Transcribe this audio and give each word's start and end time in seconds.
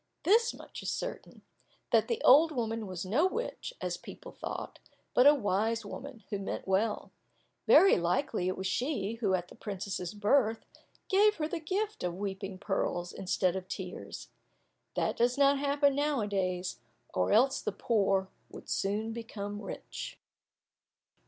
This 0.23 0.51
much 0.51 0.81
is 0.81 0.89
certain, 0.89 1.43
that 1.91 2.07
the 2.07 2.23
old 2.23 2.51
woman 2.51 2.87
was 2.87 3.05
no 3.05 3.27
witch, 3.27 3.71
as 3.79 3.97
people 3.97 4.31
thought, 4.31 4.79
but 5.13 5.27
a 5.27 5.35
wise 5.35 5.85
woman, 5.85 6.23
who 6.31 6.39
meant 6.39 6.67
well. 6.67 7.11
Very 7.67 7.97
likely 7.97 8.47
it 8.47 8.57
was 8.57 8.65
she 8.65 9.17
who, 9.21 9.35
at 9.35 9.49
the 9.49 9.53
princess's 9.55 10.15
birth, 10.15 10.65
gave 11.07 11.35
her 11.35 11.47
the 11.47 11.59
gift 11.59 12.03
of 12.03 12.17
weeping 12.17 12.57
pearls 12.57 13.13
instead 13.13 13.55
of 13.55 13.67
tears. 13.67 14.29
That 14.95 15.17
does 15.17 15.37
not 15.37 15.59
happen 15.59 15.93
now 15.93 16.21
a 16.21 16.27
days, 16.27 16.79
or 17.13 17.31
else 17.31 17.61
the 17.61 17.71
poor 17.71 18.27
would 18.49 18.69
soon 18.69 19.13
become 19.13 19.61
rich. 19.61 20.17